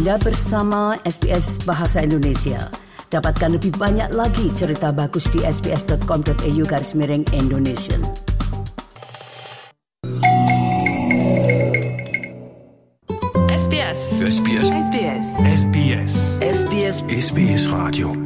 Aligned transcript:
Anda 0.00 0.16
bersama 0.16 0.96
SBS 1.04 1.60
Bahasa 1.68 2.00
Indonesia. 2.00 2.72
Dapatkan 3.12 3.60
lebih 3.60 3.76
banyak 3.76 4.16
lagi 4.16 4.48
cerita 4.56 4.96
bagus 4.96 5.28
di 5.28 5.44
sbs.com.au 5.44 6.64
garis 6.64 6.96
miring 6.96 7.20
Indonesia. 7.36 8.00
SBS. 13.52 14.00
SBS. 14.24 14.68
SBS. 14.72 15.28
SBS. 15.68 16.14
SBS 16.48 16.96
SBS 17.04 17.62
Radio. 17.68 18.16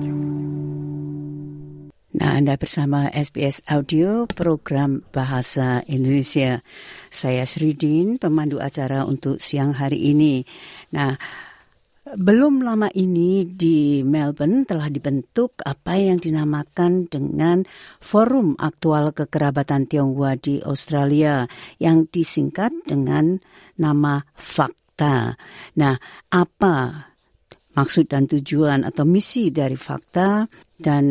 Nah, 2.15 2.39
Anda 2.39 2.55
bersama 2.55 3.11
SBS 3.11 3.67
Audio 3.67 4.31
program 4.31 5.03
Bahasa 5.11 5.83
Indonesia. 5.91 6.63
Saya 7.11 7.43
Sridin, 7.43 8.23
pemandu 8.23 8.63
acara 8.63 9.03
untuk 9.03 9.43
siang 9.43 9.75
hari 9.75 10.15
ini. 10.15 10.47
Nah, 10.95 11.19
belum 12.05 12.61
lama 12.61 12.93
ini 12.93 13.49
di 13.49 14.05
Melbourne 14.05 14.69
telah 14.69 14.93
dibentuk 14.93 15.57
apa 15.65 15.97
yang 15.97 16.21
dinamakan 16.21 17.09
dengan 17.09 17.65
Forum 18.05 18.61
Aktual 18.61 19.17
Kekerabatan 19.17 19.89
Tionghoa 19.89 20.37
di 20.37 20.61
Australia 20.61 21.49
yang 21.81 22.05
disingkat 22.05 22.77
dengan 22.85 23.41
nama 23.81 24.21
FAKTA. 24.37 25.33
Nah, 25.81 25.97
apa 26.29 26.77
maksud 27.73 28.13
dan 28.13 28.29
tujuan 28.29 28.85
atau 28.85 29.09
misi 29.09 29.49
dari 29.49 29.81
FAKTA 29.81 30.45
dan 30.77 31.05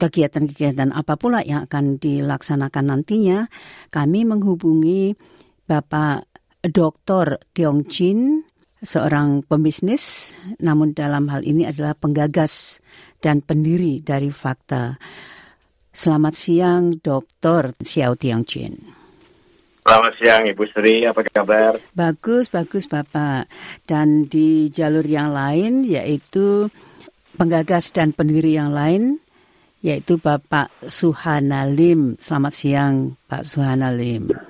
kegiatan-kegiatan 0.00 0.96
apa 0.96 1.20
pula 1.20 1.44
yang 1.44 1.68
akan 1.68 2.00
dilaksanakan 2.00 2.84
nantinya, 2.88 3.44
kami 3.92 4.24
menghubungi 4.24 5.12
Bapak 5.68 6.24
Dr. 6.64 7.36
Tiong 7.52 7.84
Chin, 7.84 8.48
seorang 8.80 9.44
pembisnis, 9.44 10.32
namun 10.60 10.96
dalam 10.96 11.28
hal 11.28 11.44
ini 11.44 11.68
adalah 11.68 11.92
penggagas 11.96 12.80
dan 13.20 13.44
pendiri 13.44 14.00
dari 14.00 14.32
Fakta. 14.32 14.96
Selamat 15.92 16.34
siang, 16.36 16.96
Dr. 16.96 17.76
Xiao 17.82 18.16
Tiong 18.16 18.44
Chin. 18.48 19.00
Selamat 19.80 20.12
siang 20.20 20.42
Ibu 20.46 20.64
Sri, 20.70 21.02
apa 21.02 21.24
kabar? 21.26 21.74
Bagus, 21.96 22.46
bagus 22.52 22.86
Bapak. 22.86 23.50
Dan 23.88 24.28
di 24.28 24.70
jalur 24.70 25.02
yang 25.02 25.34
lain 25.34 25.82
yaitu 25.82 26.70
penggagas 27.34 27.90
dan 27.90 28.12
pendiri 28.12 28.54
yang 28.54 28.70
lain 28.70 29.18
yaitu 29.80 30.20
Bapak 30.20 30.70
Suhana 30.86 31.66
Lim. 31.66 32.20
Selamat 32.20 32.52
siang 32.54 33.16
Pak 33.26 33.42
Suhana 33.42 33.90
Lim. 33.90 34.49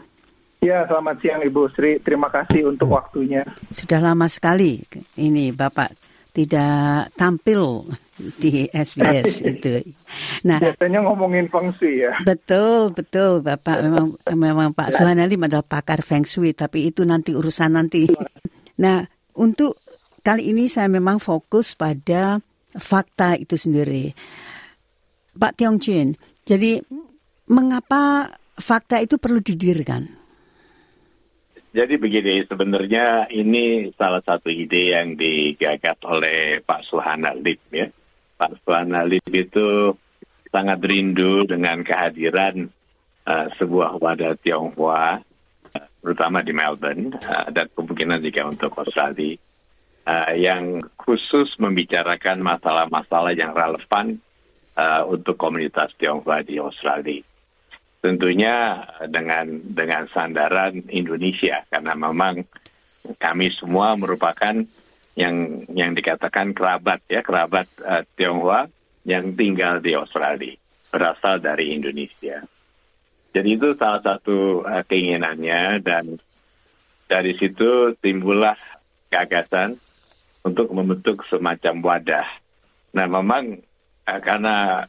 Ya, 0.61 0.85
selamat 0.85 1.25
siang 1.25 1.41
Ibu 1.41 1.73
Sri. 1.73 1.97
Terima 2.05 2.29
kasih 2.29 2.69
untuk 2.69 2.93
waktunya. 2.93 3.49
Sudah 3.73 3.97
lama 3.97 4.29
sekali 4.29 4.85
ini 5.17 5.57
Bapak 5.57 5.97
tidak 6.37 7.11
tampil 7.17 7.89
di 8.37 8.69
SBS 8.69 9.41
itu. 9.57 9.81
Nah, 10.45 10.61
Biasanya 10.61 11.01
ngomongin 11.01 11.49
feng 11.49 11.73
shui 11.81 12.05
ya. 12.05 12.13
betul 12.29 12.93
betul 12.93 13.41
Bapak 13.41 13.81
memang 13.81 14.07
memang 14.37 14.69
Pak 14.77 15.01
Suhana 15.01 15.25
Lim 15.25 15.49
adalah 15.49 15.65
pakar 15.65 16.05
feng 16.05 16.29
shui 16.29 16.53
tapi 16.53 16.93
itu 16.93 17.09
nanti 17.09 17.33
urusan 17.33 17.73
nanti. 17.81 18.05
Nah, 18.85 19.01
untuk 19.41 19.81
kali 20.21 20.53
ini 20.53 20.69
saya 20.69 20.93
memang 20.93 21.25
fokus 21.25 21.73
pada 21.73 22.37
fakta 22.77 23.41
itu 23.41 23.57
sendiri. 23.57 24.13
Pak 25.33 25.57
Tiong 25.57 25.81
Chin, 25.81 26.21
jadi 26.45 26.85
mengapa 27.49 28.29
fakta 28.61 29.01
itu 29.01 29.17
perlu 29.17 29.41
didirikan? 29.41 30.20
Jadi 31.71 32.03
begini, 32.03 32.43
sebenarnya 32.51 33.31
ini 33.31 33.95
salah 33.95 34.19
satu 34.27 34.51
ide 34.51 34.91
yang 34.91 35.15
digagas 35.15 36.03
oleh 36.03 36.59
Pak 36.67 36.83
Suhana 36.83 37.31
Lip 37.31 37.63
ya. 37.71 37.87
Pak 38.35 38.59
Suhana 38.67 39.07
Lip 39.07 39.23
itu 39.31 39.95
sangat 40.51 40.83
rindu 40.83 41.47
dengan 41.47 41.87
kehadiran 41.87 42.67
uh, 43.23 43.47
sebuah 43.55 44.03
wadah 44.03 44.35
Tionghoa, 44.43 45.23
uh, 45.23 45.87
terutama 46.03 46.43
di 46.43 46.51
Melbourne, 46.51 47.15
uh, 47.23 47.55
dan 47.55 47.71
kemungkinan 47.71 48.19
juga 48.19 48.51
untuk 48.51 48.75
Australia, 48.75 49.39
uh, 50.11 50.35
yang 50.35 50.83
khusus 50.99 51.55
membicarakan 51.63 52.43
masalah-masalah 52.43 53.31
yang 53.39 53.55
relevan 53.55 54.19
uh, 54.75 55.07
untuk 55.07 55.39
komunitas 55.39 55.95
Tionghoa 56.03 56.43
di 56.43 56.59
Australia. 56.59 57.23
Tentunya 58.01 58.81
dengan 59.13 59.61
dengan 59.61 60.09
sandaran 60.09 60.89
Indonesia 60.89 61.61
karena 61.69 61.93
memang 61.93 62.49
kami 63.21 63.53
semua 63.53 63.93
merupakan 63.93 64.57
yang 65.21 65.37
yang 65.77 65.93
dikatakan 65.93 66.57
kerabat 66.57 67.05
ya 67.13 67.21
kerabat 67.21 67.69
uh, 67.85 68.01
Tionghoa 68.17 68.73
yang 69.05 69.37
tinggal 69.37 69.85
di 69.85 69.93
Australia 69.93 70.57
berasal 70.89 71.45
dari 71.45 71.77
Indonesia. 71.77 72.41
Jadi 73.31 73.49
itu 73.55 73.77
salah 73.77 74.01
satu 74.01 74.65
uh, 74.65 74.83
keinginannya 74.89 75.85
dan 75.85 76.17
dari 77.05 77.37
situ 77.37 77.95
timbullah 78.01 78.57
gagasan 79.13 79.77
untuk 80.41 80.73
membentuk 80.73 81.21
semacam 81.29 81.75
wadah. 81.85 82.29
Nah 82.97 83.07
memang 83.07 83.61
uh, 84.09 84.21
karena 84.25 84.89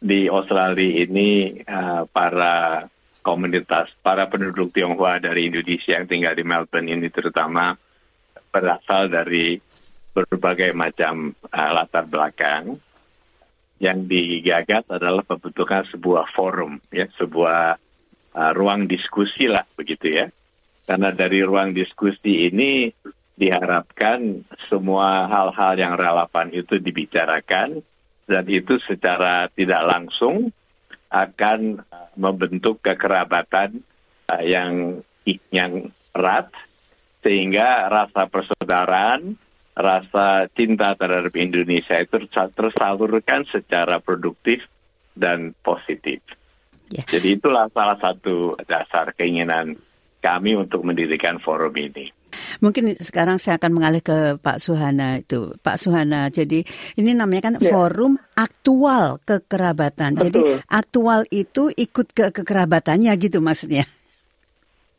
di 0.00 0.26
Australia 0.32 1.04
ini 1.04 1.60
uh, 1.68 2.08
para 2.08 2.88
komunitas, 3.20 3.92
para 4.00 4.24
penduduk 4.32 4.72
Tionghoa 4.72 5.20
dari 5.20 5.52
Indonesia 5.52 6.00
yang 6.00 6.08
tinggal 6.08 6.32
di 6.32 6.40
Melbourne 6.40 6.88
ini 6.88 7.12
terutama 7.12 7.76
berasal 8.48 9.12
dari 9.12 9.60
berbagai 10.16 10.72
macam 10.72 11.36
uh, 11.52 11.70
latar 11.76 12.08
belakang. 12.08 12.80
Yang 13.80 14.12
digagas 14.12 14.84
adalah 14.92 15.24
pembentukan 15.24 15.88
sebuah 15.88 16.28
forum, 16.36 16.84
ya, 16.92 17.08
sebuah 17.16 17.80
uh, 18.36 18.52
ruang 18.52 18.84
diskusi 18.84 19.48
lah 19.48 19.64
begitu 19.72 20.20
ya. 20.20 20.26
Karena 20.84 21.12
dari 21.12 21.40
ruang 21.40 21.72
diskusi 21.72 22.48
ini 22.48 22.92
diharapkan 23.40 24.44
semua 24.68 25.24
hal-hal 25.32 25.80
yang 25.80 25.96
relevan 25.96 26.52
itu 26.52 26.76
dibicarakan 26.76 27.80
dan 28.30 28.46
itu 28.46 28.78
secara 28.86 29.50
tidak 29.50 29.82
langsung 29.82 30.54
akan 31.10 31.82
membentuk 32.14 32.78
kekerabatan 32.78 33.82
uh, 34.30 34.42
yang 34.46 35.02
yang 35.50 35.90
erat 36.14 36.54
sehingga 37.26 37.90
rasa 37.90 38.30
persaudaraan, 38.30 39.34
rasa 39.74 40.46
cinta 40.54 40.94
terhadap 40.94 41.34
Indonesia 41.34 41.98
itu 41.98 42.30
tersalurkan 42.30 43.44
secara 43.50 43.98
produktif 43.98 44.64
dan 45.18 45.52
positif. 45.66 46.22
Ya. 46.90 47.02
Jadi 47.06 47.38
itulah 47.38 47.66
salah 47.74 47.98
satu 47.98 48.54
dasar 48.64 49.12
keinginan 49.14 49.78
kami 50.22 50.54
untuk 50.56 50.86
mendirikan 50.86 51.42
forum 51.42 51.74
ini. 51.76 52.10
Mungkin 52.58 52.98
sekarang 52.98 53.38
saya 53.38 53.62
akan 53.62 53.78
mengalih 53.78 54.02
ke 54.02 54.34
Pak 54.42 54.58
Suhana 54.58 55.22
itu. 55.22 55.54
Pak 55.62 55.78
Suhana, 55.78 56.26
jadi 56.26 56.66
ini 56.98 57.14
namanya 57.14 57.54
kan 57.54 57.54
Ya. 57.62 57.70
forum 57.70 58.18
aktual 58.34 59.22
kekerabatan. 59.22 60.18
Jadi 60.18 60.40
Betul. 60.42 60.58
aktual 60.66 61.20
itu 61.30 61.70
ikut 61.70 62.10
ke 62.10 62.34
kekerabatannya 62.34 63.14
gitu 63.22 63.38
maksudnya. 63.38 63.86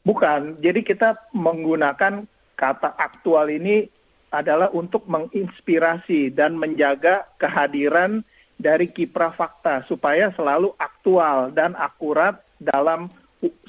Bukan, 0.02 0.58
jadi 0.64 0.82
kita 0.82 1.30
menggunakan 1.36 2.26
kata 2.58 2.90
aktual 2.98 3.50
ini 3.54 3.86
adalah 4.32 4.72
untuk 4.72 5.06
menginspirasi 5.06 6.32
dan 6.32 6.56
menjaga 6.56 7.28
kehadiran 7.38 8.24
dari 8.62 8.88
kiprah 8.90 9.34
fakta 9.34 9.84
supaya 9.90 10.30
selalu 10.38 10.72
aktual 10.78 11.50
dan 11.52 11.74
akurat 11.76 12.40
dalam 12.62 13.10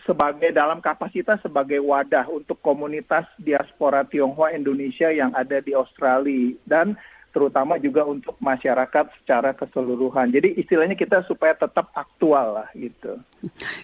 sebagai 0.03 0.51
dalam 0.51 0.83
kapasitas 0.83 1.39
sebagai 1.43 1.79
wadah 1.79 2.27
untuk 2.27 2.59
komunitas 2.59 3.27
diaspora 3.39 4.03
Tionghoa 4.03 4.51
Indonesia 4.55 5.09
yang 5.15 5.31
ada 5.33 5.63
di 5.63 5.73
Australia 5.73 6.59
dan 6.67 6.99
terutama 7.33 7.81
juga 7.81 8.05
untuk 8.05 8.37
masyarakat 8.39 9.09
secara 9.23 9.57
keseluruhan. 9.57 10.29
Jadi 10.29 10.53
istilahnya 10.61 10.93
kita 10.93 11.25
supaya 11.25 11.57
tetap 11.57 11.89
aktual 11.97 12.61
lah 12.61 12.69
gitu. 12.77 13.17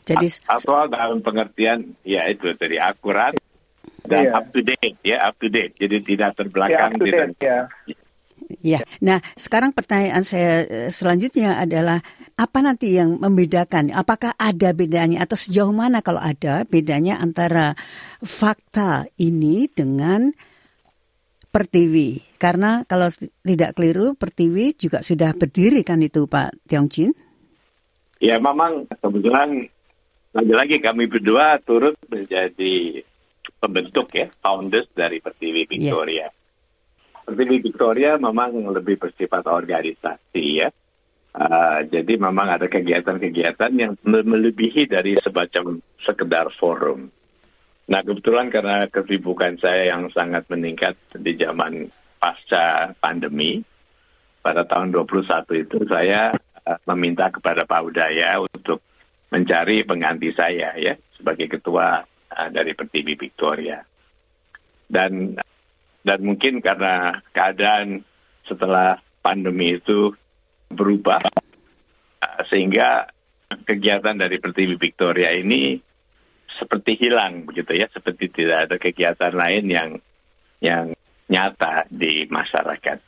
Jadi 0.05 0.29
Aktual 0.45 0.93
dalam 0.93 1.25
pengertian 1.25 1.97
ya 2.05 2.29
itu 2.29 2.53
dari 2.61 2.77
akurat 2.77 3.33
dan 4.05 4.29
Iya. 4.29 4.37
up 4.37 4.47
to 4.53 4.61
date 4.61 4.97
ya 5.01 5.17
up 5.25 5.35
to 5.41 5.49
date. 5.49 5.73
Jadi 5.81 5.97
tidak 6.05 6.37
Ya, 6.37 6.37
terbelakang 6.37 6.93
up 6.93 7.01
to 7.01 7.05
tidak 7.09 7.29
date, 7.33 7.41
ya. 7.41 7.59
Ya, 8.65 8.81
nah 9.05 9.21
sekarang 9.37 9.77
pertanyaan 9.77 10.25
saya 10.25 10.65
eh, 10.65 10.89
selanjutnya 10.89 11.61
adalah 11.61 12.01
apa 12.39 12.63
nanti 12.63 12.95
yang 12.95 13.19
membedakan? 13.19 13.91
Apakah 13.91 14.39
ada 14.39 14.71
bedanya 14.71 15.27
atau 15.27 15.35
sejauh 15.35 15.75
mana 15.75 16.07
kalau 16.07 16.23
ada 16.23 16.63
bedanya 16.63 17.19
antara 17.19 17.75
fakta 18.23 19.11
ini 19.19 19.67
dengan 19.67 20.31
Pertiwi? 21.51 22.39
Karena 22.39 22.87
kalau 22.87 23.11
tidak 23.43 23.75
keliru, 23.75 24.15
Pertiwi 24.15 24.79
juga 24.79 25.03
sudah 25.03 25.35
berdiri 25.35 25.83
kan 25.83 25.99
itu 25.99 26.31
Pak 26.31 26.71
Tiongchin? 26.71 27.11
Ya 28.23 28.39
memang 28.39 28.87
kebetulan 28.87 29.67
lagi-lagi 30.31 30.79
kami 30.79 31.11
berdua 31.11 31.59
turut 31.67 31.99
menjadi 32.07 33.03
pembentuk 33.59 34.15
ya 34.15 34.31
founders 34.39 34.87
dari 34.95 35.19
Pertiwi 35.19 35.67
Victoria. 35.67 36.31
Pertiwi 37.27 37.67
Victoria 37.67 38.15
memang 38.15 38.55
lebih 38.71 38.95
bersifat 39.03 39.43
organisasi 39.51 40.45
ya. 40.63 40.71
Uh, 41.39 41.87
jadi 41.87 42.19
memang 42.19 42.51
ada 42.51 42.67
kegiatan-kegiatan 42.67 43.71
yang 43.79 43.95
melebihi 44.03 44.91
dari 44.91 45.15
semacam 45.23 45.79
sekedar 46.03 46.51
forum. 46.59 47.15
Nah 47.87 48.03
kebetulan 48.03 48.51
karena 48.51 48.91
kesibukan 48.91 49.55
saya 49.63 49.95
yang 49.95 50.11
sangat 50.11 50.51
meningkat 50.51 50.99
di 51.15 51.39
zaman 51.39 51.95
pasca 52.19 52.91
pandemi, 52.99 53.63
pada 54.43 54.67
tahun 54.67 54.91
21 54.91 55.63
itu 55.63 55.79
saya 55.87 56.35
uh, 56.67 56.79
meminta 56.91 57.31
kepada 57.31 57.63
Pak 57.63 57.87
Udaya 57.87 58.43
untuk 58.43 58.83
mencari 59.31 59.87
pengganti 59.87 60.35
saya 60.35 60.75
ya 60.75 60.99
sebagai 61.15 61.55
ketua 61.55 62.03
uh, 62.35 62.49
dari 62.51 62.75
Pertiwi 62.75 63.15
Victoria. 63.15 63.79
Dan 64.91 65.39
dan 66.03 66.19
mungkin 66.19 66.59
karena 66.59 67.23
keadaan 67.31 68.03
setelah 68.43 68.99
pandemi 69.23 69.79
itu 69.79 70.19
berubah 70.69 71.25
sehingga 72.49 73.09
kegiatan 73.65 74.17
dari 74.17 74.37
Pertiwi 74.41 74.77
Victoria 74.77 75.33
ini 75.33 75.81
seperti 76.59 76.99
hilang 76.99 77.47
begitu 77.47 77.79
ya, 77.79 77.87
seperti 77.89 78.29
tidak 78.33 78.69
ada 78.69 78.77
kegiatan 78.77 79.33
lain 79.33 79.65
yang 79.71 79.91
yang 80.59 80.85
nyata 81.31 81.87
di 81.93 82.27
masyarakat. 82.27 82.99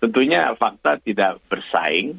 Tentunya 0.00 0.56
fakta 0.56 0.98
tidak 0.98 1.38
bersaing 1.46 2.18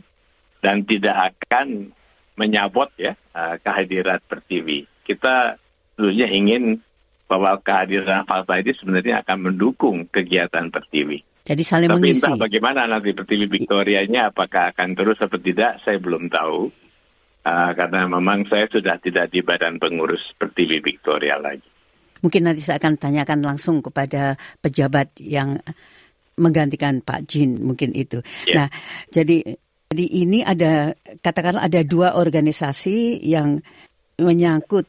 dan 0.63 0.87
tidak 0.87 1.33
akan 1.33 1.91
menyabot 2.39 2.87
ya 2.95 3.17
uh, 3.35 3.59
kehadiran 3.59 4.21
Pertiwi. 4.23 4.87
Kita 5.03 5.59
tentunya 5.97 6.29
ingin 6.31 6.79
bahwa 7.27 7.59
kehadiran 7.59 8.23
fakta 8.23 8.61
ini 8.61 8.71
sebenarnya 8.77 9.25
akan 9.25 9.51
mendukung 9.51 10.07
kegiatan 10.07 10.69
Pertiwi. 10.69 11.32
Jadi 11.43 11.63
saling 11.63 11.91
Tapi 11.91 11.99
mengisi. 11.99 12.23
entah 12.23 12.39
bagaimana 12.39 12.87
nanti 12.87 13.11
Pertiwi 13.11 13.51
Victorianya 13.51 14.31
apakah 14.31 14.71
akan 14.71 14.95
terus 14.95 15.19
atau 15.19 15.35
tidak 15.35 15.83
saya 15.83 15.99
belum 15.99 16.31
tahu. 16.31 16.71
Uh, 17.43 17.75
karena 17.75 18.07
memang 18.07 18.47
saya 18.47 18.71
sudah 18.71 18.95
tidak 19.03 19.27
di 19.27 19.43
badan 19.43 19.75
pengurus 19.75 20.31
Pertiwi 20.39 20.79
Victoria 20.79 21.35
lagi. 21.35 21.67
Mungkin 22.23 22.47
nanti 22.47 22.63
saya 22.63 22.79
akan 22.79 22.95
tanyakan 22.95 23.43
langsung 23.43 23.83
kepada 23.83 24.39
pejabat 24.63 25.11
yang 25.19 25.59
menggantikan 26.39 27.03
Pak 27.03 27.27
Jin 27.27 27.59
mungkin 27.59 27.91
itu. 27.91 28.23
Ya. 28.47 28.63
Nah, 28.63 28.67
jadi 29.11 29.59
jadi 29.91 30.05
ini 30.07 30.39
ada 30.41 30.95
katakanlah 31.19 31.67
ada 31.67 31.83
dua 31.83 32.15
organisasi 32.15 33.19
yang 33.27 33.59
menyangkut 34.15 34.87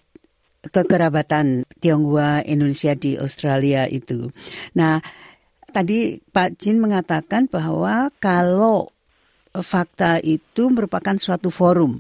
kekerabatan 0.70 1.68
Tionghoa 1.82 2.40
Indonesia 2.46 2.96
di 2.96 3.20
Australia 3.20 3.84
itu. 3.84 4.32
Nah, 4.78 5.02
tadi 5.74 6.22
Pak 6.22 6.62
Jin 6.62 6.78
mengatakan 6.78 7.50
bahwa 7.50 8.14
kalau 8.22 8.94
fakta 9.50 10.22
itu 10.22 10.70
merupakan 10.70 11.18
suatu 11.18 11.50
forum. 11.50 11.98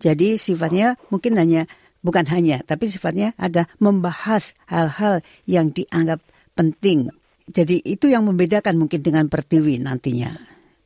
Jadi 0.00 0.36
sifatnya 0.36 1.00
mungkin 1.08 1.36
hanya 1.40 1.64
bukan 2.00 2.24
hanya 2.28 2.60
tapi 2.64 2.88
sifatnya 2.88 3.36
ada 3.36 3.68
membahas 3.80 4.52
hal-hal 4.68 5.20
yang 5.48 5.72
dianggap 5.72 6.20
penting. 6.52 7.08
Jadi 7.50 7.80
itu 7.82 8.08
yang 8.08 8.28
membedakan 8.28 8.76
mungkin 8.76 9.00
dengan 9.00 9.26
Pertiwi 9.26 9.80
nantinya. 9.80 10.36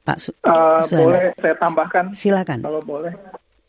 Pak 0.05 0.19
Su 0.21 0.31
Uh, 0.45 0.81
Suhana. 0.85 1.01
boleh 1.05 1.25
saya 1.41 1.55
tambahkan 1.57 2.05
Silakan. 2.13 2.61
kalau 2.63 2.83
boleh. 2.85 3.13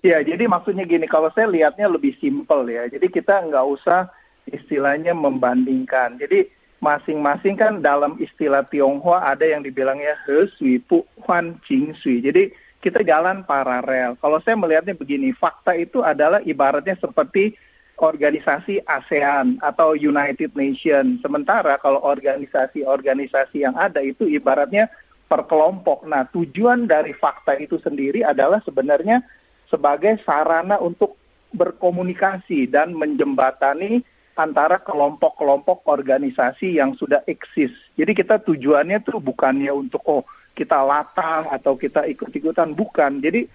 Ya, 0.05 0.21
jadi 0.21 0.45
maksudnya 0.45 0.85
gini, 0.85 1.09
kalau 1.09 1.33
saya 1.33 1.49
lihatnya 1.49 1.89
lebih 1.89 2.13
simpel 2.21 2.61
ya. 2.69 2.85
Jadi 2.85 3.09
kita 3.09 3.41
nggak 3.49 3.65
usah 3.65 4.05
istilahnya 4.45 5.17
membandingkan. 5.17 6.21
Jadi 6.21 6.45
masing-masing 6.85 7.57
kan 7.57 7.81
dalam 7.81 8.13
istilah 8.21 8.61
Tionghoa 8.69 9.33
ada 9.33 9.41
yang 9.41 9.65
dibilangnya 9.65 10.13
He 10.29 10.45
Sui 10.53 10.77
Pu 10.77 11.01
Huan 11.25 11.57
Jing 11.65 11.97
Sui. 11.97 12.21
Jadi 12.21 12.53
kita 12.85 13.01
jalan 13.01 13.41
paralel. 13.49 14.13
Kalau 14.21 14.37
saya 14.45 14.53
melihatnya 14.53 14.93
begini, 14.93 15.33
fakta 15.33 15.73
itu 15.73 16.05
adalah 16.05 16.45
ibaratnya 16.45 16.93
seperti 17.01 17.57
organisasi 17.97 18.85
ASEAN 18.85 19.57
atau 19.65 19.97
United 19.97 20.53
Nations. 20.53 21.25
Sementara 21.25 21.81
kalau 21.81 22.05
organisasi-organisasi 22.05 23.65
yang 23.65 23.73
ada 23.73 24.05
itu 24.05 24.29
ibaratnya 24.29 24.85
per 25.25 25.49
kelompok. 25.49 26.05
Nah, 26.05 26.29
tujuan 26.29 26.85
dari 26.85 27.17
fakta 27.17 27.57
itu 27.57 27.81
sendiri 27.81 28.21
adalah 28.21 28.61
sebenarnya 28.61 29.25
sebagai 29.65 30.21
sarana 30.21 30.77
untuk 30.77 31.17
berkomunikasi 31.57 32.69
dan 32.69 32.93
menjembatani 32.93 34.05
antara 34.35 34.83
kelompok-kelompok 34.83 35.87
organisasi 35.87 36.75
yang 36.75 36.93
sudah 36.99 37.23
eksis. 37.23 37.71
Jadi 37.95 38.11
kita 38.11 38.43
tujuannya 38.43 38.99
tuh 39.07 39.23
bukannya 39.23 39.71
untuk 39.71 40.03
oh 40.05 40.23
kita 40.55 40.83
latah 40.83 41.47
atau 41.51 41.79
kita 41.79 42.03
ikut-ikutan 42.07 42.75
bukan. 42.75 43.23
Jadi 43.23 43.47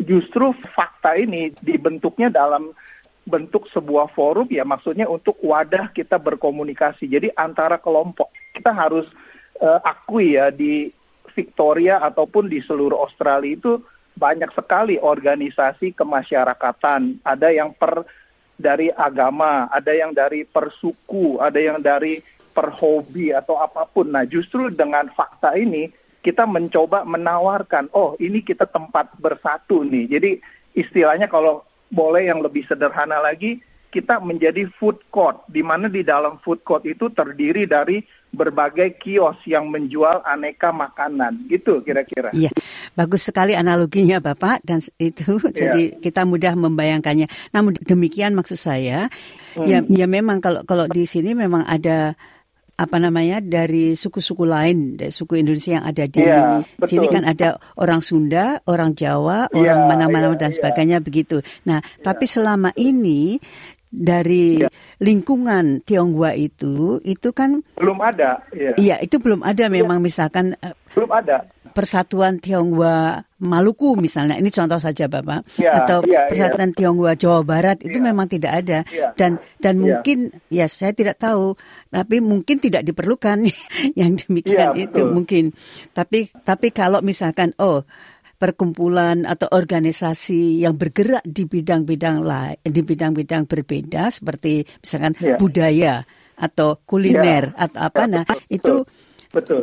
justru 0.00 0.56
fakta 0.72 1.20
ini 1.20 1.52
dibentuknya 1.60 2.32
dalam 2.32 2.72
bentuk 3.24 3.64
sebuah 3.72 4.12
forum 4.12 4.48
ya 4.52 4.68
maksudnya 4.68 5.08
untuk 5.08 5.36
wadah 5.44 5.92
kita 5.92 6.16
berkomunikasi. 6.16 7.08
Jadi 7.08 7.32
antara 7.36 7.80
kelompok 7.80 8.32
kita 8.56 8.72
harus 8.72 9.08
uh, 9.60 9.80
akui 9.84 10.36
ya 10.36 10.48
di 10.48 10.88
Victoria 11.32 12.00
ataupun 12.04 12.48
di 12.48 12.64
seluruh 12.64 13.00
Australia 13.00 13.56
itu 13.56 13.72
banyak 14.14 14.52
sekali 14.54 14.96
organisasi 15.00 15.96
kemasyarakatan. 15.98 17.24
Ada 17.26 17.50
yang 17.50 17.74
per 17.74 18.06
dari 18.54 18.88
agama, 18.90 19.66
ada 19.70 19.90
yang 19.90 20.14
dari 20.14 20.46
persuku, 20.46 21.42
ada 21.42 21.58
yang 21.58 21.82
dari 21.82 22.22
perhobi 22.54 23.34
atau 23.34 23.58
apa 23.58 23.82
pun. 23.90 24.14
Nah, 24.14 24.22
justru 24.24 24.70
dengan 24.70 25.10
fakta 25.10 25.58
ini 25.58 25.90
kita 26.22 26.46
mencoba 26.48 27.04
menawarkan, 27.04 27.92
oh 27.92 28.16
ini 28.22 28.40
kita 28.40 28.64
tempat 28.70 29.12
bersatu 29.20 29.84
nih. 29.84 30.08
Jadi 30.08 30.30
istilahnya 30.78 31.28
kalau 31.28 31.66
boleh 31.92 32.30
yang 32.30 32.40
lebih 32.40 32.64
sederhana 32.64 33.20
lagi, 33.20 33.60
kita 33.94 34.18
menjadi 34.18 34.66
food 34.74 34.98
court, 35.14 35.46
di 35.46 35.62
mana 35.62 35.86
di 35.86 36.02
dalam 36.02 36.42
food 36.42 36.66
court 36.66 36.82
itu 36.82 37.06
terdiri 37.14 37.62
dari 37.62 38.02
berbagai 38.34 38.98
kios 38.98 39.38
yang 39.46 39.70
menjual 39.70 40.18
aneka 40.26 40.74
makanan, 40.74 41.46
gitu 41.46 41.78
kira-kira. 41.86 42.34
Iya, 42.34 42.50
bagus 42.94 43.26
sekali 43.26 43.52
analoginya 43.54 44.18
Bapak 44.18 44.62
dan 44.62 44.80
itu 44.98 45.38
jadi 45.60 45.98
kita 45.98 46.22
mudah 46.24 46.54
membayangkannya. 46.54 47.26
Namun 47.50 47.78
demikian 47.82 48.34
maksud 48.34 48.56
saya, 48.56 49.06
Hmm. 49.54 49.70
ya 49.70 49.78
ya 49.86 50.10
memang 50.10 50.42
kalau 50.42 50.66
kalau 50.66 50.90
di 50.90 51.06
sini 51.06 51.30
memang 51.30 51.62
ada 51.62 52.18
apa 52.74 52.96
namanya 52.98 53.38
dari 53.38 53.94
suku-suku 53.94 54.42
lain, 54.42 54.98
dari 54.98 55.14
suku 55.14 55.38
Indonesia 55.38 55.78
yang 55.78 55.86
ada 55.86 56.10
di 56.10 56.26
Iya, 56.26 56.66
sini 56.82 57.06
betul. 57.06 57.14
kan 57.14 57.22
ada 57.22 57.48
orang 57.78 58.02
Sunda, 58.02 58.58
orang 58.66 58.98
Jawa, 58.98 59.46
Iya, 59.54 59.54
orang 59.54 59.78
mana-mana 59.86 60.34
iya, 60.34 60.40
dan 60.42 60.50
iya. 60.50 60.56
sebagainya 60.58 60.98
begitu. 60.98 61.38
Nah, 61.70 61.78
tapi 62.02 62.26
selama 62.26 62.74
ini 62.74 63.38
dari 63.94 64.58
Iya. 64.58 64.74
lingkungan 64.98 65.86
Tionghoa 65.86 66.34
itu 66.34 66.98
itu 67.06 67.30
kan 67.30 67.62
Belum 67.78 67.98
ada, 68.02 68.42
ya. 68.50 68.74
iya 68.74 68.98
itu 68.98 69.22
belum 69.22 69.46
ada 69.46 69.70
memang 69.70 70.02
misalkan 70.02 70.58
eh, 70.58 70.74
Belum 70.98 71.14
ada. 71.14 71.46
Persatuan 71.74 72.38
Tionghoa 72.38 73.26
Maluku 73.42 73.98
misalnya 73.98 74.38
ini 74.38 74.48
contoh 74.48 74.78
saja 74.78 75.10
Bapak 75.10 75.42
Ya, 75.58 75.82
atau 75.82 76.06
ya, 76.06 76.30
Persatuan 76.30 76.70
Tionghoa 76.72 77.18
Jawa 77.18 77.42
Barat 77.42 77.82
itu 77.82 77.98
Ya. 77.98 78.04
memang 78.06 78.30
tidak 78.30 78.52
ada 78.62 78.78
Ya. 78.88 79.10
dan 79.18 79.42
dan 79.58 79.82
Ya. 79.82 79.98
mungkin 79.98 80.30
ya 80.48 80.70
saya 80.70 80.94
tidak 80.94 81.18
tahu 81.18 81.58
tapi 81.90 82.22
mungkin 82.22 82.62
tidak 82.62 82.86
diperlukan 82.86 83.44
yang 84.00 84.14
demikian 84.14 84.72
Ya, 84.72 84.86
itu 84.86 85.02
betul. 85.02 85.12
mungkin 85.12 85.44
tapi 85.92 86.30
tapi 86.46 86.70
kalau 86.70 87.02
misalkan 87.02 87.52
oh 87.58 87.82
perkumpulan 88.38 89.24
atau 89.24 89.46
organisasi 89.50 90.62
yang 90.62 90.74
bergerak 90.78 91.22
di 91.24 91.46
bidang-bidang 91.46 92.20
lain 92.22 92.58
di 92.62 92.80
bidang-bidang 92.82 93.50
berbeda 93.50 94.14
seperti 94.14 94.62
misalkan 94.80 95.12
Ya. 95.18 95.36
budaya 95.38 95.94
atau 96.34 96.82
kuliner 96.82 97.54
atau 97.54 97.78
apa 97.78 98.04
Ya, 98.04 98.10
nah 98.10 98.24
betul, 98.26 98.42
itu 98.50 98.74
Betul. 98.82 99.02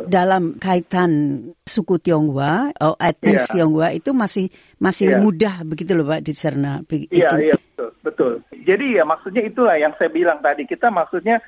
Dalam 0.08 0.58
kaitan 0.60 1.42
suku 1.64 1.96
Tionghoa 2.02 2.72
atau 2.76 2.92
etnis 3.00 3.46
Iya. 3.48 3.52
Tionghoa 3.60 3.88
itu 3.96 4.10
masih 4.12 4.46
masih 4.76 5.14
Iya. 5.14 5.18
mudah 5.22 5.54
begitu 5.64 5.96
loh 5.96 6.04
Pak 6.08 6.20
dicerna. 6.26 6.82
Iya, 6.90 7.30
iya 7.38 7.56
betul, 7.56 7.88
betul. 8.02 8.32
Jadi 8.66 8.98
ya 9.00 9.04
maksudnya 9.06 9.42
itulah 9.46 9.76
yang 9.78 9.94
saya 9.96 10.10
bilang 10.12 10.38
tadi. 10.44 10.68
Kita 10.68 10.92
maksudnya 10.92 11.40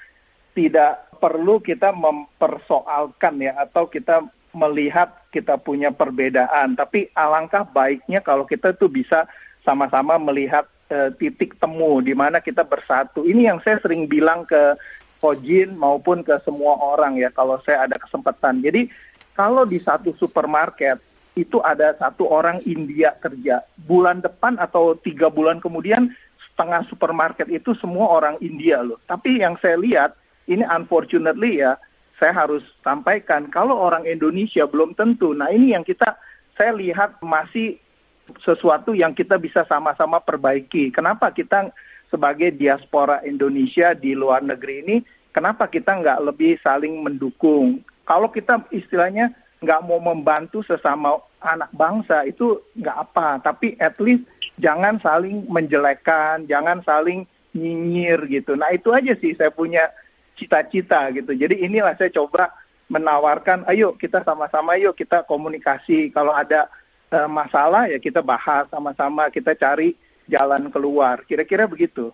tidak 0.54 1.11
perlu 1.19 1.59
kita 1.61 1.90
mempersoalkan 1.93 3.43
ya 3.43 3.52
atau 3.59 3.88
kita 3.90 4.23
melihat 4.54 5.11
kita 5.35 5.59
punya 5.59 5.90
perbedaan, 5.90 6.78
tapi 6.78 7.11
alangkah 7.19 7.66
baiknya 7.66 8.23
kalau 8.23 8.47
kita 8.47 8.71
tuh 8.78 8.87
bisa 8.87 9.26
sama-sama 9.66 10.14
melihat 10.14 10.62
eh, 10.93 11.11
titik 11.19 11.59
temu 11.59 11.99
di 11.99 12.14
mana 12.14 12.38
kita 12.38 12.62
bersatu. 12.62 13.26
Ini 13.26 13.50
yang 13.50 13.59
saya 13.66 13.83
sering 13.83 14.07
bilang 14.07 14.47
ke 14.47 14.78
Kojin 15.25 15.81
maupun 15.81 16.21
ke 16.21 16.37
semua 16.45 16.76
orang 16.76 17.16
ya 17.16 17.33
kalau 17.33 17.57
saya 17.64 17.88
ada 17.88 17.97
kesempatan. 17.97 18.61
Jadi 18.61 18.93
kalau 19.33 19.64
di 19.64 19.81
satu 19.81 20.12
supermarket 20.21 21.00
itu 21.33 21.64
ada 21.64 21.97
satu 21.97 22.28
orang 22.28 22.61
India 22.69 23.16
kerja 23.25 23.64
bulan 23.88 24.21
depan 24.21 24.61
atau 24.61 24.93
tiga 25.00 25.33
bulan 25.33 25.64
kemudian 25.64 26.12
setengah 26.52 26.85
supermarket 26.93 27.49
itu 27.49 27.73
semua 27.81 28.21
orang 28.21 28.37
India 28.45 28.85
loh. 28.85 29.00
Tapi 29.09 29.40
yang 29.40 29.57
saya 29.64 29.81
lihat 29.81 30.12
ini 30.45 30.61
unfortunately 30.69 31.64
ya 31.64 31.81
saya 32.21 32.37
harus 32.37 32.62
sampaikan 32.85 33.49
kalau 33.49 33.81
orang 33.81 34.07
Indonesia 34.07 34.69
belum 34.69 34.95
tentu. 34.95 35.35
Nah, 35.35 35.50
ini 35.50 35.75
yang 35.75 35.83
kita 35.83 36.14
saya 36.54 36.71
lihat 36.76 37.19
masih 37.25 37.81
sesuatu 38.40 38.95
yang 38.95 39.12
kita 39.12 39.37
bisa 39.37 39.66
sama-sama 39.66 40.23
perbaiki. 40.23 40.95
Kenapa 40.95 41.35
kita 41.35 41.75
sebagai 42.09 42.54
diaspora 42.54 43.21
Indonesia 43.26 43.93
di 43.93 44.14
luar 44.14 44.47
negeri 44.47 44.87
ini, 44.87 44.97
kenapa 45.35 45.67
kita 45.67 45.99
nggak 45.99 46.23
lebih 46.31 46.57
saling 46.62 47.03
mendukung? 47.03 47.83
Kalau 48.07 48.31
kita 48.31 48.62
istilahnya 48.71 49.35
nggak 49.61 49.83
mau 49.85 49.99
membantu 49.99 50.62
sesama 50.62 51.19
anak 51.43 51.69
bangsa 51.75 52.23
itu 52.25 52.62
nggak 52.79 52.97
apa, 53.11 53.43
tapi 53.43 53.75
at 53.83 53.99
least 53.99 54.25
jangan 54.62 55.03
saling 55.03 55.45
menjelekkan, 55.50 56.47
jangan 56.47 56.81
saling 56.87 57.26
nyinyir 57.53 58.25
gitu. 58.31 58.55
Nah 58.55 58.71
itu 58.71 58.95
aja 58.95 59.12
sih 59.19 59.35
saya 59.35 59.50
punya 59.50 59.91
cita-cita 60.38 61.11
gitu. 61.14 61.35
Jadi 61.35 61.64
inilah 61.64 61.95
saya 61.99 62.11
coba 62.14 62.55
menawarkan, 62.91 63.64
ayo 63.71 63.97
kita 63.97 64.21
sama-sama, 64.26 64.76
yuk 64.76 64.95
kita 64.99 65.25
komunikasi. 65.25 66.12
Kalau 66.12 66.35
ada 66.37 66.69
uh, 67.14 67.31
masalah 67.31 67.88
ya 67.88 67.97
kita 67.97 68.21
bahas 68.21 68.69
sama-sama, 68.69 69.31
kita 69.33 69.57
cari 69.57 69.97
jalan 70.29 70.69
keluar. 70.69 71.25
Kira-kira 71.25 71.64
begitu. 71.64 72.12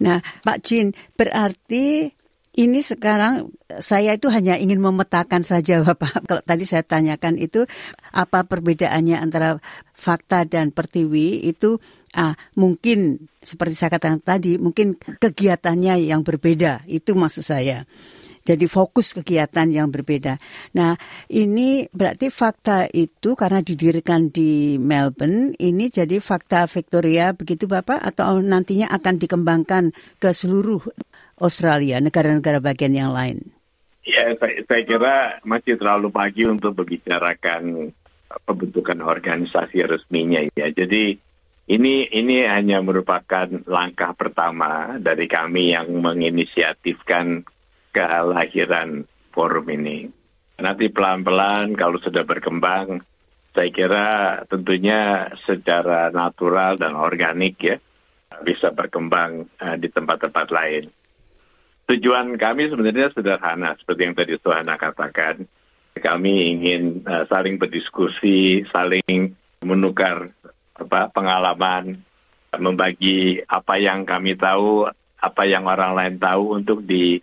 Nah, 0.00 0.18
Pak 0.42 0.58
Jin, 0.64 0.96
berarti 1.14 2.10
ini 2.52 2.84
sekarang 2.84 3.48
saya 3.80 4.12
itu 4.12 4.28
hanya 4.28 4.60
ingin 4.60 4.76
memetakan 4.76 5.40
saja 5.44 5.80
Bapak. 5.86 6.28
Kalau 6.28 6.42
tadi 6.44 6.68
saya 6.68 6.84
tanyakan 6.84 7.40
itu 7.40 7.64
apa 8.12 8.44
perbedaannya 8.44 9.16
antara 9.16 9.56
fakta 9.96 10.44
dan 10.44 10.68
pertiwi 10.68 11.48
itu 11.48 11.80
ah, 12.12 12.36
mungkin 12.52 13.28
seperti 13.40 13.74
saya 13.74 13.90
katakan 13.96 14.20
tadi 14.20 14.60
mungkin 14.60 15.00
kegiatannya 15.00 16.04
yang 16.04 16.20
berbeda 16.20 16.84
itu 16.84 17.16
maksud 17.16 17.44
saya. 17.44 17.88
Jadi 18.42 18.66
fokus 18.66 19.14
kegiatan 19.14 19.70
yang 19.70 19.94
berbeda. 19.94 20.34
Nah, 20.74 20.98
ini 21.30 21.86
berarti 21.94 22.26
fakta 22.26 22.90
itu 22.90 23.38
karena 23.38 23.62
didirikan 23.62 24.34
di 24.34 24.82
Melbourne, 24.82 25.54
ini 25.62 25.86
jadi 25.86 26.18
fakta 26.18 26.66
Victoria 26.66 27.38
begitu 27.38 27.70
Bapak 27.70 28.02
atau 28.02 28.42
nantinya 28.42 28.90
akan 28.90 29.14
dikembangkan 29.22 29.94
ke 30.18 30.34
seluruh 30.34 30.82
Australia, 31.42 31.98
negara-negara 31.98 32.62
bagian 32.62 32.94
yang 32.94 33.10
lain? 33.10 33.42
Ya, 34.06 34.30
saya, 34.38 34.62
saya 34.62 34.82
kira 34.86 35.14
masih 35.42 35.74
terlalu 35.74 36.14
pagi 36.14 36.46
untuk 36.46 36.78
membicarakan 36.78 37.90
pembentukan 38.46 38.98
organisasi 39.02 39.82
resminya 39.84 40.42
ya. 40.54 40.70
Jadi 40.70 41.18
ini 41.70 42.10
ini 42.10 42.42
hanya 42.46 42.82
merupakan 42.82 43.46
langkah 43.66 44.14
pertama 44.14 44.98
dari 44.98 45.26
kami 45.30 45.74
yang 45.74 45.90
menginisiatifkan 45.90 47.46
kelahiran 47.94 49.06
forum 49.30 49.66
ini. 49.70 50.10
Nanti 50.62 50.90
pelan-pelan 50.90 51.74
kalau 51.74 51.98
sudah 51.98 52.22
berkembang, 52.22 53.02
saya 53.52 53.70
kira 53.70 54.08
tentunya 54.48 55.30
secara 55.44 56.08
natural 56.10 56.78
dan 56.78 56.96
organik 56.96 57.60
ya 57.60 57.76
bisa 58.42 58.72
berkembang 58.72 59.44
uh, 59.60 59.76
di 59.76 59.92
tempat-tempat 59.92 60.48
lain. 60.48 60.88
Tujuan 61.90 62.38
kami 62.38 62.70
sebenarnya 62.70 63.10
sederhana, 63.10 63.74
seperti 63.76 64.00
yang 64.06 64.14
tadi 64.14 64.34
Suhana 64.38 64.78
katakan. 64.78 65.44
Kami 65.92 66.56
ingin 66.56 67.04
uh, 67.04 67.28
saling 67.28 67.60
berdiskusi, 67.60 68.64
saling 68.72 69.36
menukar 69.60 70.30
apa, 70.72 71.12
pengalaman, 71.12 72.00
membagi 72.56 73.44
apa 73.44 73.76
yang 73.76 74.08
kami 74.08 74.32
tahu, 74.34 74.88
apa 75.20 75.42
yang 75.44 75.68
orang 75.68 75.92
lain 75.92 76.16
tahu 76.16 76.58
untuk 76.58 76.80
di 76.82 77.20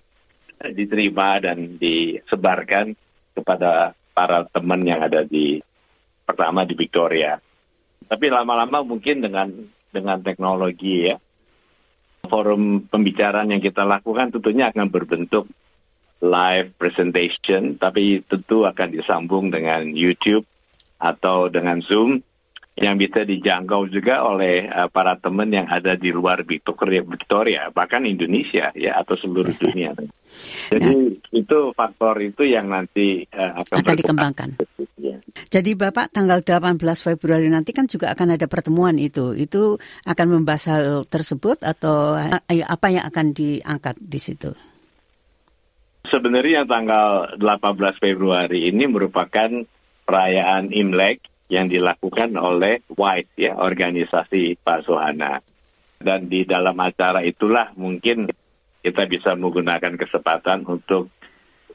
diterima 0.60 1.40
dan 1.40 1.80
disebarkan 1.80 2.92
kepada 3.32 3.96
para 4.12 4.44
teman 4.52 4.84
yang 4.84 5.00
ada 5.00 5.24
di 5.24 5.64
pertama 6.28 6.68
di 6.68 6.76
Victoria. 6.76 7.40
Tapi 8.06 8.26
lama-lama 8.28 8.84
mungkin 8.84 9.24
dengan 9.24 9.50
dengan 9.90 10.20
teknologi 10.22 11.10
ya, 11.10 11.16
forum 12.28 12.90
pembicaraan 12.90 13.54
yang 13.54 13.64
kita 13.64 13.88
lakukan 13.88 14.34
tentunya 14.34 14.74
akan 14.74 14.88
berbentuk 14.92 15.48
live 16.20 16.76
presentation, 16.76 17.80
tapi 17.80 18.20
tentu 18.28 18.68
akan 18.68 18.92
disambung 18.92 19.48
dengan 19.48 19.88
YouTube 19.88 20.44
atau 21.00 21.48
dengan 21.48 21.80
Zoom 21.80 22.20
yang 22.80 22.96
bisa 22.96 23.28
dijangkau 23.28 23.92
juga 23.92 24.24
oleh 24.24 24.64
uh, 24.72 24.88
para 24.88 25.20
teman 25.20 25.52
yang 25.52 25.68
ada 25.68 26.00
di 26.00 26.16
luar 26.16 26.48
Victoria, 26.48 27.04
Victoria 27.04 27.68
bahkan 27.76 28.08
Indonesia 28.08 28.72
ya 28.72 28.96
atau 29.04 29.20
seluruh 29.20 29.52
dunia. 29.60 29.92
Jadi 30.72 30.88
nah, 30.88 31.36
itu 31.36 31.60
faktor 31.76 32.16
itu 32.24 32.48
yang 32.48 32.72
nanti 32.72 33.28
uh, 33.36 33.60
akan, 33.60 33.84
akan 33.84 33.96
dikembangkan. 34.00 34.50
Ya. 35.00 35.18
Jadi 35.48 35.80
Bapak 35.80 36.12
tanggal 36.12 36.44
18 36.44 36.76
Februari 37.00 37.48
nanti 37.48 37.72
kan 37.72 37.88
juga 37.88 38.12
akan 38.12 38.36
ada 38.36 38.46
pertemuan 38.52 39.00
itu. 39.00 39.32
Itu 39.32 39.80
akan 40.04 40.28
membahas 40.40 40.64
hal 40.68 40.86
tersebut 41.08 41.64
atau 41.64 42.20
uh, 42.20 42.44
apa 42.44 42.88
yang 42.92 43.08
akan 43.08 43.32
diangkat 43.32 43.96
di 43.96 44.20
situ? 44.20 44.52
Sebenarnya 46.12 46.68
tanggal 46.68 47.40
18 47.40 48.04
Februari 48.04 48.68
ini 48.68 48.92
merupakan 48.92 49.64
perayaan 50.04 50.76
Imlek 50.76 51.24
yang 51.50 51.72
dilakukan 51.72 52.36
oleh 52.38 52.84
WISE 52.94 53.34
ya 53.50 53.54
organisasi 53.58 54.60
Pak 54.62 54.86
Sohana 54.86 55.42
dan 55.98 56.30
di 56.30 56.46
dalam 56.46 56.78
acara 56.78 57.26
itulah 57.26 57.74
mungkin 57.76 58.30
kita 58.80 59.04
bisa 59.10 59.36
menggunakan 59.36 60.00
kesempatan 60.00 60.64
untuk 60.70 61.12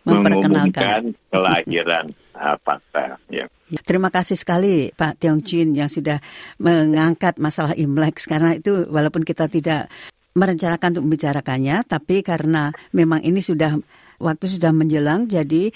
mengumumkan 0.07 1.12
kelahiran 1.28 2.14
fakta. 2.35 3.17
Ya. 3.31 3.47
Terima 3.87 4.11
kasih 4.12 4.37
sekali 4.37 4.91
Pak 4.93 5.23
Tiong 5.23 5.41
Chin 5.41 5.73
yang 5.73 5.88
sudah 5.88 6.19
mengangkat 6.61 7.41
masalah 7.41 7.73
Imlek 7.79 8.21
karena 8.26 8.59
itu 8.59 8.85
walaupun 8.91 9.23
kita 9.23 9.49
tidak 9.49 9.88
merencanakan 10.35 10.99
untuk 10.99 11.05
membicarakannya, 11.07 11.87
tapi 11.87 12.26
karena 12.26 12.75
memang 12.91 13.23
ini 13.23 13.38
sudah 13.38 13.79
waktu 14.19 14.47
sudah 14.50 14.75
menjelang, 14.75 15.31
jadi 15.31 15.71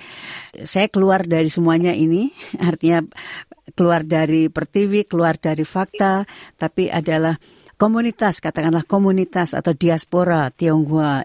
saya 0.66 0.90
keluar 0.90 1.26
dari 1.26 1.46
semuanya 1.46 1.94
ini, 1.94 2.34
artinya 2.68 3.06
keluar 3.78 4.02
dari 4.02 4.50
pertiwi, 4.50 5.06
keluar 5.06 5.38
dari 5.38 5.62
fakta, 5.62 6.26
tapi 6.58 6.90
adalah 6.90 7.38
komunitas, 7.78 8.42
katakanlah 8.42 8.82
komunitas 8.82 9.54
atau 9.54 9.70
diaspora 9.70 10.50
Tionghoa 10.50 11.22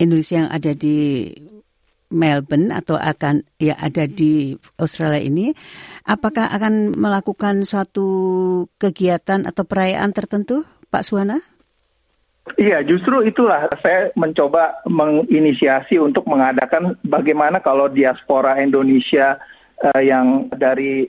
Indonesia 0.00 0.42
yang 0.42 0.50
ada 0.50 0.72
di 0.74 1.30
Melbourne 2.10 2.74
atau 2.74 2.98
akan 2.98 3.46
ya 3.62 3.78
ada 3.78 4.04
di 4.04 4.58
Australia 4.76 5.22
ini, 5.22 5.54
apakah 6.04 6.50
akan 6.50 6.98
melakukan 6.98 7.62
suatu 7.62 8.08
kegiatan 8.82 9.46
atau 9.46 9.62
perayaan 9.62 10.10
tertentu, 10.10 10.66
Pak 10.90 11.06
Suwana? 11.06 11.38
Iya, 12.58 12.82
justru 12.82 13.22
itulah 13.22 13.70
saya 13.78 14.10
mencoba 14.18 14.82
menginisiasi 14.90 16.02
untuk 16.02 16.26
mengadakan 16.26 16.98
bagaimana 17.06 17.62
kalau 17.62 17.86
diaspora 17.86 18.58
Indonesia 18.58 19.38
uh, 19.86 20.02
yang 20.02 20.50
dari 20.50 21.06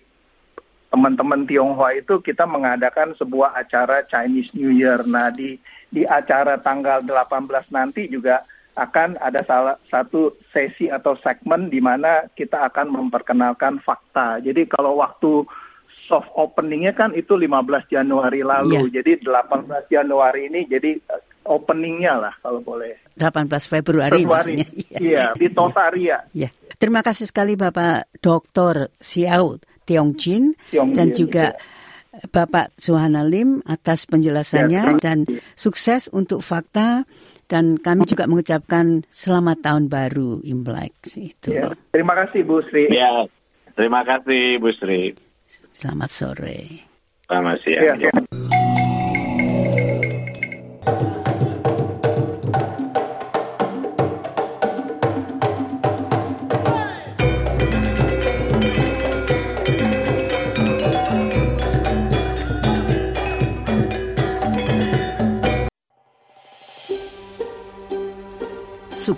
teman-teman 0.92 1.48
Tionghoa 1.48 1.98
itu 1.98 2.20
kita 2.20 2.44
mengadakan 2.46 3.16
sebuah 3.16 3.58
acara 3.58 4.04
Chinese 4.06 4.54
New 4.54 4.70
Year. 4.70 5.02
Nah, 5.08 5.32
di 5.32 5.56
di 5.88 6.04
acara 6.04 6.60
tanggal 6.60 7.02
18 7.04 7.48
nanti 7.72 8.12
juga 8.12 8.44
akan 8.76 9.20
ada 9.20 9.44
salah 9.44 9.76
satu 9.88 10.32
sesi 10.56 10.88
atau 10.88 11.16
segmen 11.20 11.68
di 11.68 11.84
mana 11.84 12.28
kita 12.32 12.72
akan 12.72 12.88
memperkenalkan 12.92 13.84
fakta. 13.84 14.40
Jadi 14.40 14.64
kalau 14.68 15.00
waktu 15.00 15.44
soft 16.08 16.32
openingnya 16.36 16.92
kan 16.92 17.16
itu 17.16 17.36
15 17.36 17.88
Januari 17.88 18.44
lalu. 18.44 18.92
Yeah. 18.92 19.04
Jadi 19.04 19.12
18 19.28 19.88
Januari 19.92 20.52
ini 20.52 20.68
jadi 20.68 21.00
eh, 21.00 21.22
openingnya 21.48 22.20
lah 22.20 22.34
kalau 22.44 22.60
boleh. 22.60 23.00
18 23.16 23.48
Februari, 23.68 24.24
Februari 24.24 24.56
maksudnya. 24.60 24.68
Iya, 25.00 25.24
di 25.36 25.48
Tosaria. 25.52 26.18
Iya. 26.36 26.50
Terima 26.76 27.06
kasih 27.06 27.30
sekali 27.30 27.54
Bapak 27.56 28.10
Dr. 28.20 28.90
Xiao 28.98 29.62
Tiong 29.86 30.18
Jin 30.18 30.58
dan 30.72 31.14
juga 31.14 31.54
ya. 31.54 31.80
Bapak 32.12 32.76
Suhana 32.76 33.24
Lim 33.24 33.64
atas 33.64 34.04
penjelasannya 34.04 34.84
ya, 34.84 35.00
dan 35.00 35.24
sukses 35.56 36.12
untuk 36.12 36.44
fakta 36.44 37.08
dan 37.52 37.76
kami 37.76 38.08
juga 38.08 38.32
mengucapkan 38.32 39.04
selamat 39.12 39.60
tahun 39.60 39.84
baru 39.92 40.40
Imlek 40.48 40.96
itu. 41.20 41.52
Ya, 41.52 41.68
terima 41.92 42.16
kasih 42.16 42.48
Bu 42.48 42.64
Sri. 42.72 42.88
Ya, 42.88 43.28
terima 43.76 44.08
kasih 44.08 44.64
Bu 44.64 44.72
Sri. 44.72 45.12
Selamat 45.76 46.10
sore. 46.16 46.88
Selamat 47.28 47.60
siang. 47.68 48.00
Ya. 48.00 48.08
Ya. 48.08 48.80